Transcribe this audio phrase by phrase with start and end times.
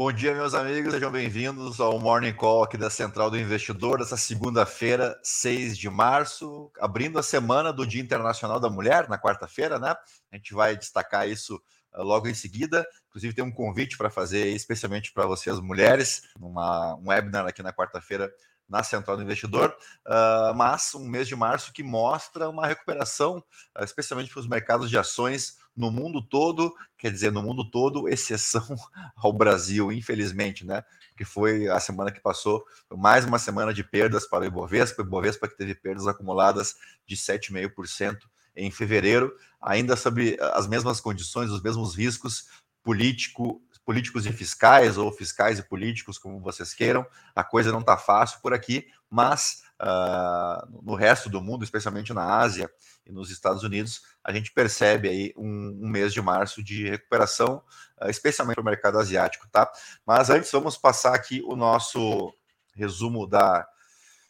[0.00, 4.16] Bom dia, meus amigos, sejam bem-vindos ao Morning Call aqui da Central do Investidor, dessa
[4.16, 9.94] segunda-feira, 6 de março, abrindo a semana do Dia Internacional da Mulher, na quarta-feira, né?
[10.32, 11.56] A gente vai destacar isso
[11.94, 12.86] uh, logo em seguida.
[13.10, 17.72] Inclusive, tem um convite para fazer especialmente para vocês, mulheres, uma, um webinar aqui na
[17.72, 18.32] quarta-feira
[18.70, 23.38] na Central do Investidor, uh, mas um mês de março que mostra uma recuperação,
[23.76, 28.08] uh, especialmente para os mercados de ações no mundo todo, quer dizer, no mundo todo,
[28.08, 28.64] exceção
[29.16, 30.84] ao Brasil, infelizmente, né?
[31.16, 35.04] Que foi a semana que passou, mais uma semana de perdas para o Ibovespa, o
[35.04, 38.18] Ibovespa que teve perdas acumuladas de 7,5%
[38.54, 42.46] em fevereiro, ainda sob as mesmas condições, os mesmos riscos
[42.82, 47.04] político, políticos e fiscais, ou fiscais e políticos, como vocês queiram.
[47.34, 52.38] A coisa não está fácil por aqui, mas uh, no resto do mundo, especialmente na
[52.38, 52.70] Ásia
[53.04, 57.62] e nos Estados Unidos, a gente percebe aí um, um mês de março de recuperação,
[58.00, 59.70] uh, especialmente para o mercado asiático, tá?
[60.06, 62.32] Mas antes, vamos passar aqui o nosso
[62.74, 63.66] resumo da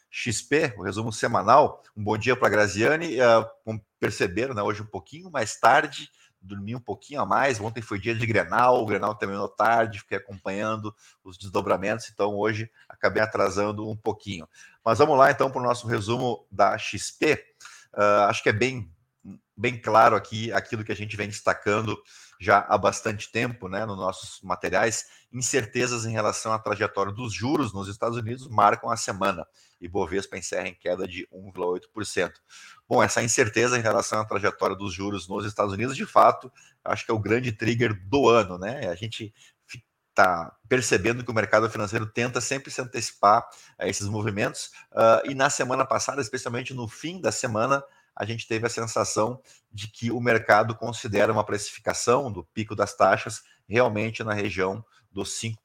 [0.09, 1.83] XP, o resumo semanal.
[1.95, 3.17] Um bom dia para a Graziane.
[3.21, 6.09] Uh, perceberam, né, hoje um pouquinho mais tarde,
[6.41, 7.59] dormi um pouquinho a mais.
[7.59, 12.69] Ontem foi dia de Grenal, o Grenal terminou tarde, fiquei acompanhando os desdobramentos, então hoje
[12.89, 14.47] acabei atrasando um pouquinho.
[14.83, 17.43] Mas vamos lá então para o nosso resumo da XP.
[17.93, 18.91] Uh, acho que é bem,
[19.61, 21.95] bem claro aqui aquilo que a gente vem destacando
[22.39, 25.05] já há bastante tempo, né, nos nossos materiais.
[25.31, 29.45] Incertezas em relação à trajetória dos juros nos Estados Unidos marcam a semana
[29.79, 32.33] e Bovespa encerra em queda de 1,8%.
[32.89, 36.51] Bom, essa incerteza em relação à trajetória dos juros nos Estados Unidos, de fato,
[36.83, 38.89] acho que é o grande trigger do ano, né?
[38.89, 39.31] A gente
[40.09, 45.33] está percebendo que o mercado financeiro tenta sempre se antecipar a esses movimentos, uh, e
[45.33, 47.83] na semana passada, especialmente no fim da semana,
[48.21, 49.41] a gente teve a sensação
[49.73, 55.41] de que o mercado considera uma precificação do pico das taxas realmente na região dos
[55.41, 55.57] 5%,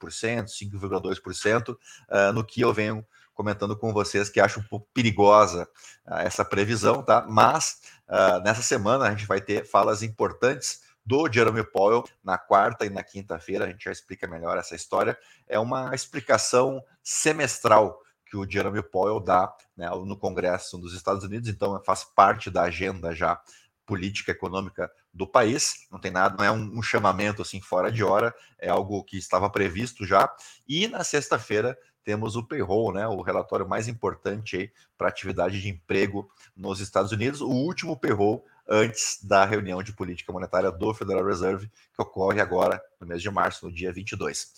[0.47, 5.69] 5,2%, uh, no que eu venho comentando com vocês que acho um pouco perigosa
[6.07, 7.27] uh, essa previsão, tá?
[7.29, 12.87] Mas uh, nessa semana a gente vai ter falas importantes do Jeremy Powell na quarta
[12.87, 15.17] e na quinta-feira, a gente já explica melhor essa história.
[15.47, 18.01] É uma explicação semestral
[18.37, 22.65] que o Jeremy Powell dá né, no Congresso dos Estados Unidos, então faz parte da
[22.65, 23.41] agenda já
[23.87, 25.87] política econômica do país.
[25.91, 29.17] Não tem nada, não é um, um chamamento assim fora de hora, é algo que
[29.17, 30.31] estava previsto já.
[30.69, 36.29] E na sexta-feira temos o payroll, né, o relatório mais importante para atividade de emprego
[36.55, 41.71] nos Estados Unidos, o último payroll antes da reunião de política monetária do Federal Reserve,
[41.95, 44.53] que ocorre agora no mês de março, no dia 22.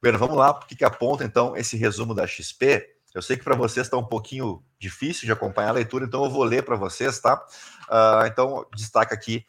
[0.00, 2.95] Bueno, vamos lá, porque que aponta então esse resumo da XP.
[3.16, 6.30] Eu sei que para vocês está um pouquinho difícil de acompanhar a leitura, então eu
[6.30, 7.42] vou ler para vocês, tá?
[7.88, 9.46] Uh, então, destaca aqui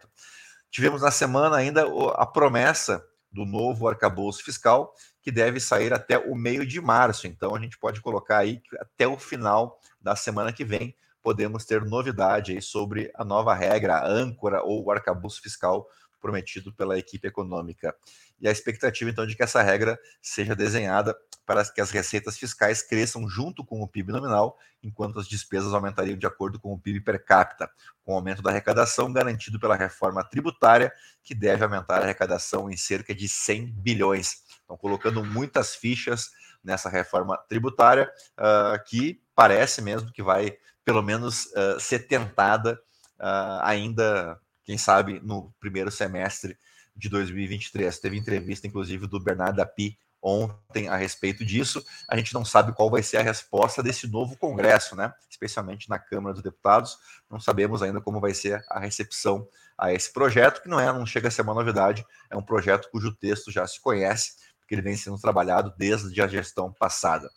[0.72, 1.84] Tivemos na semana ainda
[2.14, 7.26] a promessa do novo arcabouço fiscal, que deve sair até o meio de março.
[7.26, 11.66] Então, a gente pode colocar aí que até o final da semana que vem podemos
[11.66, 15.86] ter novidade aí sobre a nova regra, a âncora ou o arcabouço fiscal
[16.22, 17.94] prometido pela equipe econômica.
[18.40, 21.14] E a expectativa, então, de que essa regra seja desenhada
[21.44, 26.16] para que as receitas fiscais cresçam junto com o PIB nominal, enquanto as despesas aumentariam
[26.16, 27.68] de acordo com o PIB per capita,
[28.04, 30.92] com o aumento da arrecadação garantido pela reforma tributária,
[31.22, 34.44] que deve aumentar a arrecadação em cerca de 100 bilhões.
[34.64, 36.30] Então, colocando muitas fichas
[36.62, 42.80] nessa reforma tributária, uh, que parece mesmo que vai, pelo menos, uh, ser tentada
[43.18, 46.56] uh, ainda quem sabe no primeiro semestre
[46.96, 47.98] de 2023.
[47.98, 51.84] Teve entrevista, inclusive, do Bernardo Api ontem a respeito disso.
[52.08, 55.12] A gente não sabe qual vai ser a resposta desse novo Congresso, né?
[55.28, 56.96] Especialmente na Câmara dos Deputados.
[57.28, 61.04] Não sabemos ainda como vai ser a recepção a esse projeto, que não é, não
[61.04, 64.82] chega a ser uma novidade, é um projeto cujo texto já se conhece, porque ele
[64.82, 67.28] vem sendo trabalhado desde a gestão passada.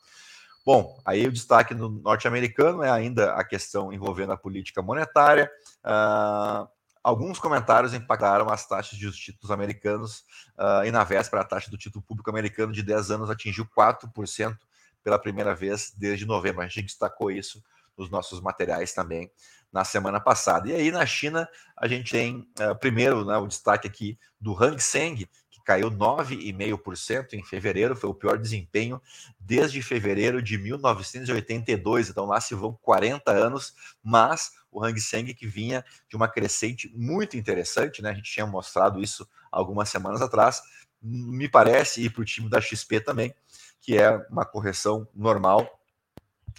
[0.63, 5.49] Bom, aí o destaque no norte-americano é ainda a questão envolvendo a política monetária.
[5.83, 6.67] Uh,
[7.05, 10.25] alguns comentários impactaram as taxas de títulos americanos
[10.57, 14.57] uh, e na véspera a taxa do título público americano de 10 anos atingiu 4%
[15.03, 16.63] pela primeira vez desde novembro.
[16.63, 17.63] A gente destacou isso
[17.95, 19.29] nos nossos materiais também
[19.71, 20.67] na semana passada.
[20.67, 21.47] E aí na China
[21.77, 25.29] a gente tem uh, primeiro né, o destaque aqui do Hang Seng,
[25.65, 29.01] caiu 9,5% em fevereiro, foi o pior desempenho
[29.39, 33.73] desde fevereiro de 1982, então lá se vão 40 anos,
[34.03, 38.11] mas o Hang Seng que vinha de uma crescente muito interessante, né?
[38.11, 40.61] A gente tinha mostrado isso algumas semanas atrás.
[41.01, 43.33] Me parece, e para o time da XP também,
[43.81, 45.79] que é uma correção normal,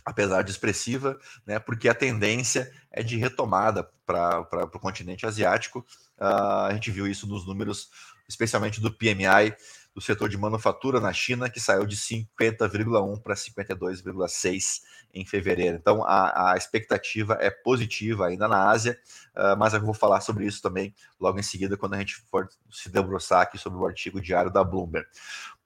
[0.05, 1.59] apesar de expressiva, né?
[1.59, 5.81] Porque a tendência é de retomada para o continente asiático.
[6.19, 7.91] Uh, a gente viu isso nos números,
[8.29, 9.55] especialmente do PMI
[9.97, 14.83] do setor de manufatura na China, que saiu de 50,1 para 52,6
[15.15, 15.79] em fevereiro.
[15.79, 18.99] Então, a, a, expectativa é positiva ainda na Ásia,
[19.35, 22.47] uh, mas eu vou falar sobre isso também logo em seguida, quando a gente for
[22.71, 25.09] se debruçar aqui sobre o artigo diário da Bloomberg.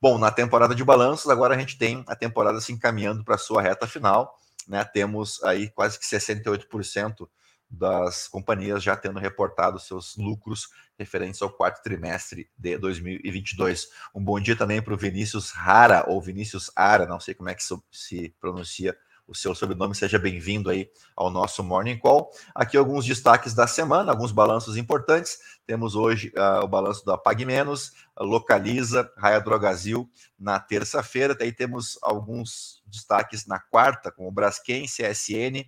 [0.00, 3.38] Bom, na temporada de balanços, agora a gente tem a temporada se encaminhando para a
[3.38, 4.38] sua reta final.
[4.68, 4.84] Né?
[4.84, 7.28] Temos aí quase que 68%
[7.70, 10.68] das companhias já tendo reportado seus lucros
[10.98, 13.88] referentes ao quarto trimestre de 2022.
[14.14, 17.54] Um bom dia também para o Vinícius Rara, ou Vinícius Ara, não sei como é
[17.54, 17.62] que
[17.92, 18.96] se pronuncia
[19.30, 22.32] o seu sobrenome, seja bem-vindo aí ao nosso Morning Call.
[22.52, 25.38] Aqui alguns destaques da semana, alguns balanços importantes.
[25.64, 31.32] Temos hoje uh, o balanço da Pag Menos, Localiza, Raia Drogazil na terça-feira.
[31.32, 35.64] Daí temos alguns destaques na quarta, como o Braskem, CSN,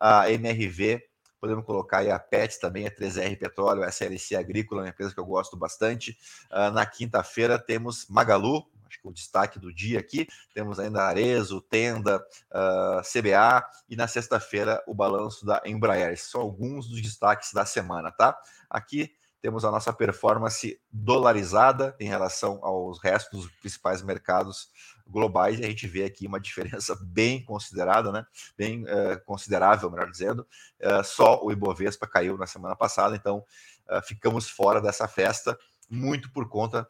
[0.00, 1.00] a MRV,
[1.44, 5.20] podemos colocar aí a PET também, a 3R Petróleo, a SLC Agrícola, uma empresa que
[5.20, 6.16] eu gosto bastante.
[6.50, 10.26] Uh, na quinta-feira temos Magalu, acho que o destaque do dia aqui.
[10.54, 16.18] Temos ainda Arezo, Tenda, uh, ah, CBA e na sexta-feira o balanço da Embraer.
[16.18, 18.34] São alguns dos destaques da semana, tá?
[18.70, 19.12] Aqui
[19.42, 24.70] temos a nossa performance dolarizada em relação aos restos dos principais mercados
[25.06, 28.26] globais e a gente vê aqui uma diferença bem considerada, né?
[28.56, 30.46] Bem uh, considerável, melhor dizendo.
[30.80, 33.44] Uh, só o Ibovespa caiu na semana passada, então
[33.88, 35.58] uh, ficamos fora dessa festa
[35.90, 36.88] muito por conta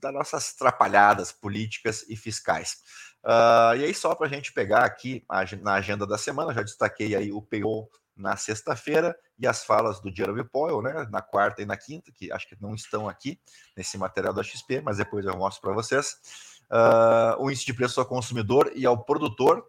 [0.00, 2.78] das nossas atrapalhadas políticas e fiscais.
[3.24, 5.24] Uh, e aí, só para a gente pegar aqui
[5.62, 10.14] na agenda da semana, já destaquei aí o payroll na sexta-feira e as falas do
[10.14, 13.40] Jeremy Powell, né, na quarta e na quinta, que acho que não estão aqui
[13.76, 16.16] nesse material da XP, mas depois eu mostro para vocês.
[16.70, 19.66] Uh, o índice de preço ao consumidor e ao produtor,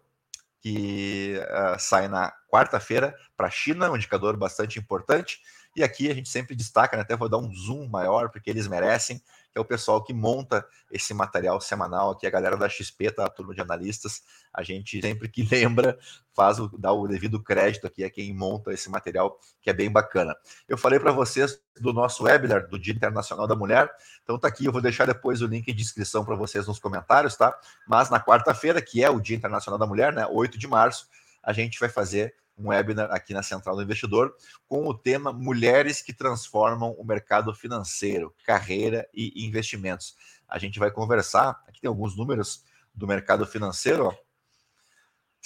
[0.60, 5.40] que uh, sai na quarta-feira para a China, um indicador bastante importante.
[5.76, 8.66] E aqui a gente sempre destaca, né, até vou dar um zoom maior, porque eles
[8.66, 9.20] merecem
[9.56, 13.24] que é o pessoal que monta esse material semanal aqui, a galera da XP, tá?
[13.24, 14.22] A turma de analistas.
[14.52, 15.98] A gente sempre que lembra,
[16.34, 19.90] faz o, dá o devido crédito aqui a quem monta esse material, que é bem
[19.90, 20.36] bacana.
[20.68, 23.90] Eu falei para vocês do nosso webinar do Dia Internacional da Mulher,
[24.22, 27.34] então tá aqui, eu vou deixar depois o link de inscrição para vocês nos comentários,
[27.34, 27.58] tá?
[27.88, 30.26] Mas na quarta-feira, que é o Dia Internacional da Mulher, né?
[30.26, 31.08] 8 de março,
[31.42, 34.34] a gente vai fazer um webinar aqui na Central do Investidor
[34.66, 40.16] com o tema Mulheres que transformam o mercado financeiro, carreira e investimentos.
[40.48, 44.14] A gente vai conversar, aqui tem alguns números do mercado financeiro, ó,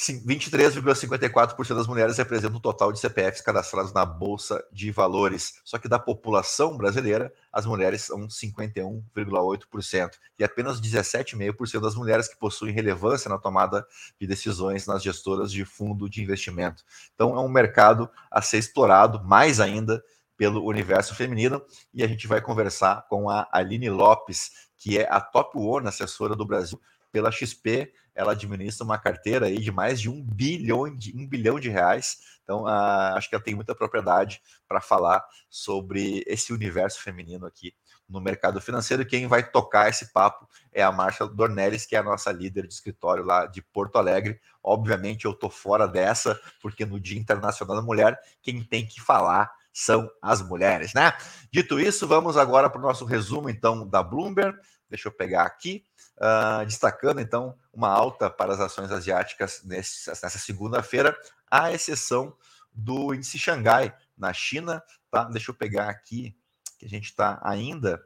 [0.00, 5.60] 23,54% das mulheres representam o total de CPFs cadastrados na Bolsa de Valores.
[5.62, 10.12] Só que da população brasileira, as mulheres são 51,8%.
[10.38, 13.86] E apenas 17,5% das mulheres que possuem relevância na tomada
[14.18, 16.82] de decisões nas gestoras de fundo de investimento.
[17.14, 20.02] Então é um mercado a ser explorado mais ainda
[20.34, 21.62] pelo universo feminino.
[21.92, 26.34] E a gente vai conversar com a Aline Lopes, que é a top one assessora
[26.34, 26.80] do Brasil
[27.12, 31.58] pela XP ela administra uma carteira aí de mais de um bilhão de, um bilhão
[31.58, 32.18] de reais.
[32.42, 37.74] Então, uh, acho que ela tem muita propriedade para falar sobre esse universo feminino aqui
[38.08, 39.06] no mercado financeiro.
[39.06, 42.74] Quem vai tocar esse papo é a Marcia Dornelles, que é a nossa líder de
[42.74, 44.40] escritório lá de Porto Alegre.
[44.62, 49.50] Obviamente, eu estou fora dessa, porque no Dia Internacional da Mulher, quem tem que falar
[49.72, 51.12] são as mulheres, né?
[51.52, 54.58] Dito isso, vamos agora para o nosso resumo, então, da Bloomberg.
[54.88, 55.84] Deixa eu pegar aqui,
[56.20, 61.16] uh, destacando então uma alta para as ações asiáticas nesse, nessa segunda-feira,
[61.50, 62.36] à exceção
[62.72, 64.82] do índice Xangai na China.
[65.10, 65.24] Tá?
[65.24, 66.36] Deixa eu pegar aqui,
[66.78, 68.04] que a gente está ainda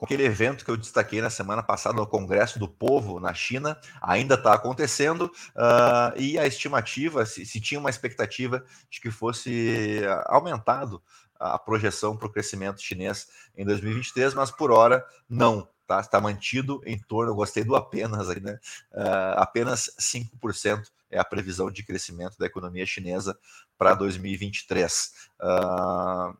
[0.00, 4.36] aquele evento que eu destaquei na semana passada no Congresso do Povo na China, ainda
[4.36, 5.22] está acontecendo,
[5.56, 11.02] uh, e a estimativa, se, se, tinha uma expectativa de que fosse aumentado
[11.38, 13.26] a projeção para o crescimento chinês
[13.56, 15.68] em 2023, mas por hora não.
[15.88, 18.58] Tá, está mantido em torno, gostei do apenas aí, né?
[18.92, 23.34] Uh, apenas 5% é a previsão de crescimento da economia chinesa
[23.78, 25.14] para 2023.
[25.40, 26.36] Uh,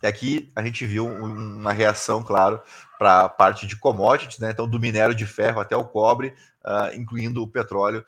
[0.00, 2.62] e aqui a gente viu uma reação, claro,
[3.00, 4.52] para a parte de commodities, né?
[4.52, 6.32] Então, do minério de ferro até o cobre,
[6.64, 8.06] uh, incluindo o petróleo,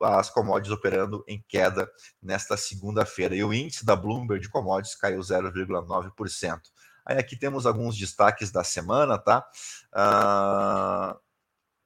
[0.00, 1.90] as commodities operando em queda
[2.22, 3.34] nesta segunda-feira.
[3.34, 6.60] E o índice da Bloomberg de commodities caiu 0,9%.
[7.04, 9.46] Aí aqui temos alguns destaques da semana, tá?
[9.94, 11.18] Uh,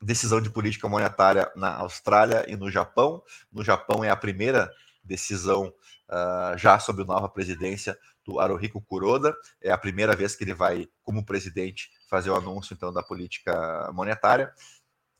[0.00, 3.22] decisão de política monetária na Austrália e no Japão.
[3.52, 4.70] No Japão é a primeira
[5.02, 5.72] decisão
[6.08, 9.34] uh, já sob nova presidência do Haruhiko Kuroda.
[9.60, 13.90] É a primeira vez que ele vai, como presidente, fazer o anúncio então da política
[13.92, 14.52] monetária.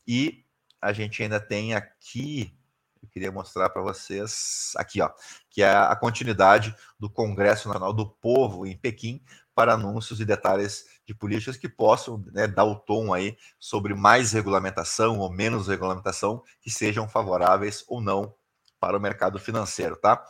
[0.07, 0.45] E
[0.81, 2.55] a gente ainda tem aqui,
[3.01, 5.11] eu queria mostrar para vocês aqui, ó,
[5.49, 9.21] que é a continuidade do Congresso Nacional do Povo em Pequim
[9.59, 14.31] para anúncios e detalhes de políticas que possam né, dar o tom aí sobre mais
[14.31, 18.33] regulamentação ou menos regulamentação que sejam favoráveis ou não
[18.79, 20.25] para o mercado financeiro, tá?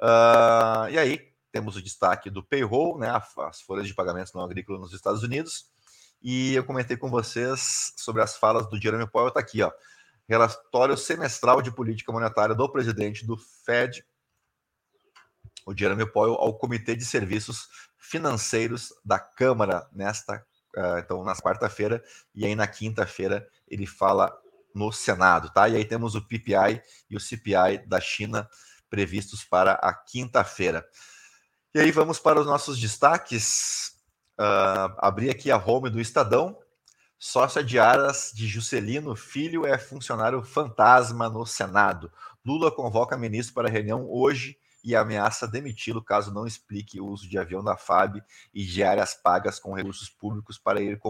[0.00, 3.10] Uh, e aí, temos o destaque do payroll, né,
[3.46, 5.66] as folhas de pagamentos não agrícolas nos Estados Unidos.
[6.22, 9.70] E eu comentei com vocês sobre as falas do Jeremy Powell, está aqui, ó.
[10.26, 14.02] Relatório semestral de política monetária do presidente do Fed,
[15.66, 17.68] o Jeremy Powell, ao Comitê de Serviços
[18.10, 20.44] Financeiros da Câmara nesta,
[20.76, 22.02] uh, então, na quarta-feira,
[22.34, 24.36] e aí na quinta-feira ele fala
[24.74, 25.68] no Senado, tá?
[25.68, 28.50] E aí temos o PPI e o CPI da China
[28.88, 30.84] previstos para a quinta-feira.
[31.72, 33.92] E aí vamos para os nossos destaques.
[34.36, 36.58] Uh, abri aqui a home do Estadão.
[37.16, 42.10] Sócia de Aras de Juscelino Filho é funcionário fantasma no Senado.
[42.44, 47.38] Lula convoca ministro para reunião hoje e ameaça demiti-lo caso não explique o uso de
[47.38, 48.22] avião da FAB
[48.52, 51.00] e de áreas pagas com recursos públicos para ir,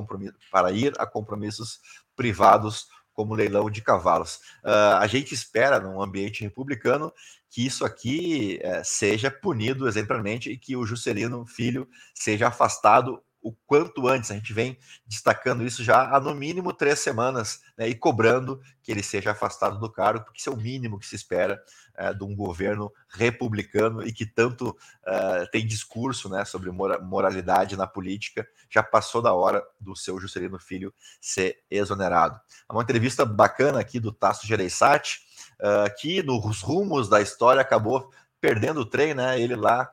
[0.50, 1.80] para ir a compromissos
[2.16, 4.36] privados como leilão de cavalos.
[4.64, 7.12] Uh, a gente espera, num ambiente republicano,
[7.50, 13.52] que isso aqui uh, seja punido exemplarmente e que o Juscelino Filho seja afastado o
[13.66, 14.30] quanto antes.
[14.30, 18.90] A gente vem destacando isso já há no mínimo três semanas né, e cobrando que
[18.92, 21.62] ele seja afastado do cargo, porque isso é o mínimo que se espera
[21.94, 27.86] é, de um governo republicano e que tanto é, tem discurso né, sobre moralidade na
[27.86, 28.46] política.
[28.68, 32.40] Já passou da hora do seu Juscelino Filho ser exonerado.
[32.68, 35.20] É uma entrevista bacana aqui do Tasso Gereissati,
[35.60, 39.40] uh, que nos rumos da história acabou perdendo o trem, né?
[39.40, 39.92] Ele lá,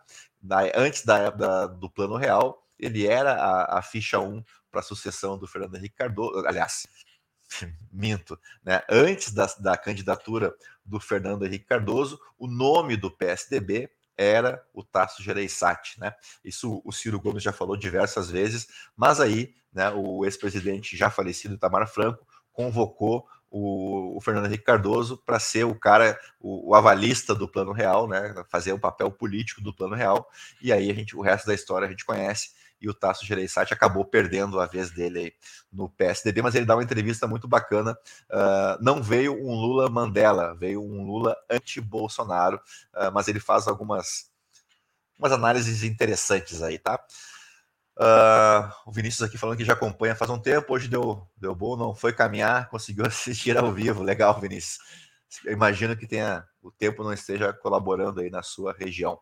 [0.76, 5.38] antes da, da, do Plano Real, ele era a, a ficha 1 para a sucessão
[5.38, 6.88] do Fernando Henrique Cardoso, aliás,
[7.92, 8.82] minto, né?
[8.90, 10.54] Antes da, da candidatura
[10.86, 16.14] do Fernando Henrique Cardoso, o nome do PSDB era o Tasso Gereissati, né?
[16.44, 21.54] Isso o Ciro Gomes já falou diversas vezes, mas aí, né, o ex-presidente já falecido
[21.54, 27.34] Itamar Franco convocou o, o Fernando Henrique Cardoso para ser o cara, o, o, avalista
[27.36, 28.34] do Plano Real, né?
[28.50, 30.28] Fazer o papel político do Plano Real.
[30.62, 33.74] E aí a gente, o resto da história a gente conhece e o Tasso Gereissati
[33.74, 35.34] acabou perdendo a vez dele
[35.72, 37.98] no PSDB, mas ele dá uma entrevista muito bacana.
[38.30, 42.58] Uh, não veio um Lula Mandela, veio um Lula anti-Bolsonaro,
[42.94, 44.30] uh, mas ele faz algumas
[45.18, 47.04] umas análises interessantes aí, tá?
[48.00, 51.76] Uh, o Vinícius aqui falando que já acompanha faz um tempo, hoje deu, deu bom,
[51.76, 54.04] não foi caminhar, conseguiu assistir ao vivo.
[54.04, 54.78] Legal, Vinícius.
[55.44, 59.20] Eu imagino que tenha o tempo não esteja colaborando aí na sua região.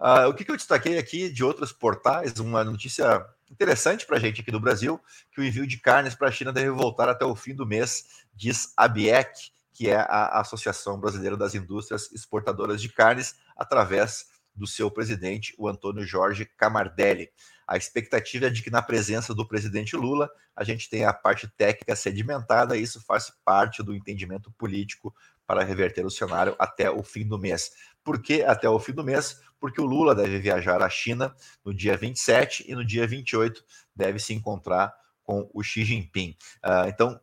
[0.00, 4.20] Uh, o que, que, eu destaquei aqui de outros portais, uma notícia interessante para a
[4.20, 5.00] gente aqui do Brasil,
[5.32, 8.24] que o envio de carnes para a China deve voltar até o fim do mês,
[8.34, 14.66] diz a BIEC, que é a Associação Brasileira das Indústrias Exportadoras de Carnes, através do
[14.66, 17.30] seu presidente, o Antônio Jorge Camardelli.
[17.66, 21.48] A expectativa é de que, na presença do presidente Lula, a gente tenha a parte
[21.56, 25.14] técnica sedimentada, e isso faz parte do entendimento político
[25.46, 27.72] para reverter o cenário até o fim do mês.
[28.04, 29.40] Por que até o fim do mês?
[29.62, 31.32] porque o Lula deve viajar à China
[31.64, 33.64] no dia 27 e no dia 28
[33.94, 34.92] deve se encontrar
[35.22, 36.36] com o Xi Jinping.
[36.64, 37.20] Uh, então,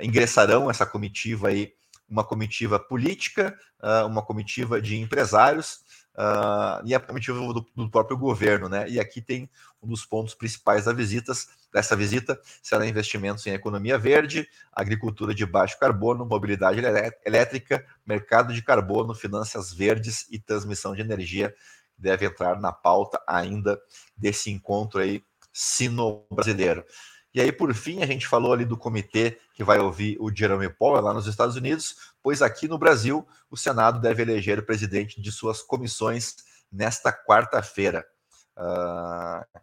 [0.00, 1.74] ingressarão essa comitiva aí,
[2.08, 5.84] uma comitiva política, uh, uma comitiva de empresários
[6.16, 8.88] uh, e a comitiva do, do, próprio governo, né?
[8.88, 9.48] E aqui tem
[9.82, 11.32] um dos pontos principais da visita,
[11.72, 16.80] dessa visita será investimentos em economia verde, agricultura de baixo carbono, mobilidade
[17.24, 21.54] elétrica, mercado de carbono, finanças verdes e transmissão de energia
[21.98, 23.80] deve entrar na pauta ainda
[24.16, 26.84] desse encontro aí sino-brasileiro.
[27.32, 30.68] E aí, por fim, a gente falou ali do comitê que vai ouvir o Jeremy
[30.68, 35.18] Powell lá nos Estados Unidos, pois aqui no Brasil o Senado deve eleger o presidente
[35.18, 36.36] de suas comissões
[36.70, 38.06] nesta quarta-feira.
[38.54, 39.60] Uh,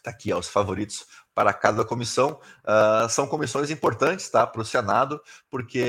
[0.00, 1.04] tá aqui, os favoritos
[1.34, 2.40] para cada comissão.
[2.62, 5.82] Uh, são comissões importantes tá, para o Senado, porque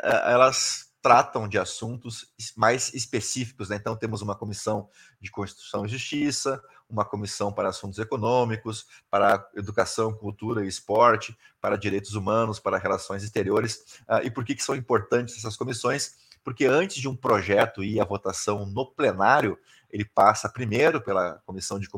[0.00, 3.70] uh, elas tratam de assuntos mais específicos.
[3.70, 3.76] Né?
[3.76, 4.88] Então, temos uma comissão
[5.20, 11.76] de Constituição e Justiça, uma comissão para assuntos econômicos, para educação, cultura e esporte, para
[11.76, 14.00] direitos humanos, para relações exteriores.
[14.08, 16.16] Uh, e por que, que são importantes essas comissões?
[16.42, 19.58] Porque antes de um projeto ir à votação no plenário,
[19.90, 21.88] ele passa primeiro pela Comissão de,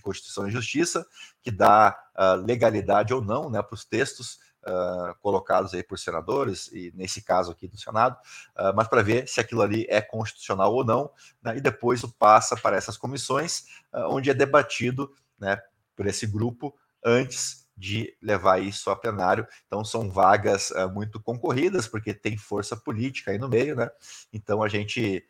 [0.00, 1.06] Constituição e Justiça,
[1.42, 6.68] que dá uh, legalidade ou não né, para os textos uh, colocados aí por senadores,
[6.72, 8.16] e nesse caso aqui do Senado,
[8.58, 11.10] uh, mas para ver se aquilo ali é constitucional ou não,
[11.42, 15.60] né, e depois passa para essas comissões, uh, onde é debatido né,
[15.94, 19.46] por esse grupo antes de levar isso a plenário.
[19.66, 23.90] Então são vagas muito concorridas, porque tem força política aí no meio, né?
[24.32, 25.22] Então a gente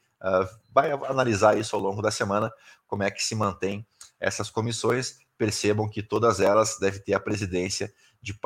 [0.73, 2.49] vai analisar isso ao longo da semana,
[2.87, 3.85] como é que se mantém
[4.21, 5.19] essas comissões.
[5.37, 7.93] Percebam que todas elas devem ter a presidência
[8.27, 8.37] de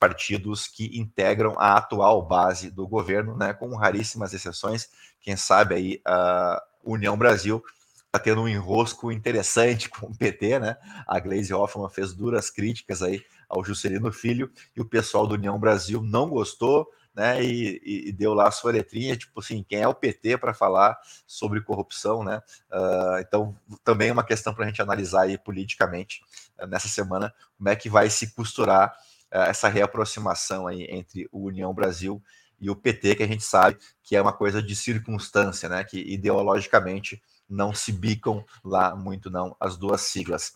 [0.00, 4.88] partidos que integram a atual base do governo, né, com raríssimas exceções.
[5.20, 7.62] Quem sabe aí a União Brasil
[8.06, 10.76] está tendo um enrosco interessante com o PT, né?
[11.06, 15.56] A Gleisi Hoffmann fez duras críticas aí ao Juscelino Filho e o pessoal do União
[15.56, 17.40] Brasil não gostou, né?
[17.40, 20.98] E, e deu lá a sua letrinha, tipo assim, quem é o PT para falar
[21.28, 22.42] sobre corrupção, né?
[22.72, 26.22] Uh, então, também é uma questão para a gente analisar aí politicamente
[26.60, 31.44] uh, nessa semana como é que vai se costurar eh, essa reaproximação aí entre o
[31.46, 32.22] União Brasil
[32.60, 35.84] e o PT, que a gente sabe que é uma coisa de circunstância, né?
[35.84, 40.54] Que ideologicamente não se bicam lá muito, não, as duas siglas.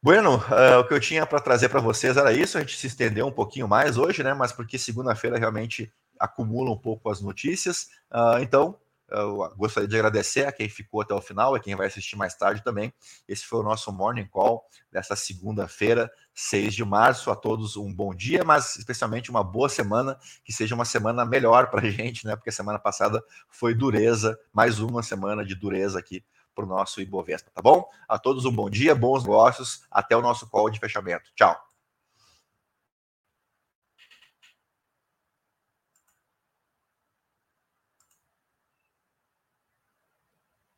[0.00, 2.58] Bueno, uh, o que eu tinha para trazer para vocês era isso.
[2.58, 4.34] A gente se estendeu um pouquinho mais hoje, né?
[4.34, 7.88] Mas porque segunda-feira realmente acumula um pouco as notícias.
[8.12, 8.78] Uh, então,
[9.14, 12.34] eu gostaria de agradecer a quem ficou até o final, a quem vai assistir mais
[12.34, 12.92] tarde também.
[13.28, 17.30] Esse foi o nosso Morning Call dessa segunda-feira, 6 de março.
[17.30, 21.70] A todos um bom dia, mas especialmente uma boa semana, que seja uma semana melhor
[21.70, 22.34] para a gente, né?
[22.36, 26.24] Porque a semana passada foi dureza, mais uma semana de dureza aqui
[26.54, 27.88] para o nosso Ibovespa, tá bom?
[28.08, 31.30] A todos um bom dia, bons negócios, até o nosso call de fechamento.
[31.34, 31.73] Tchau.